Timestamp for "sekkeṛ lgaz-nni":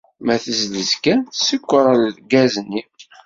1.47-2.81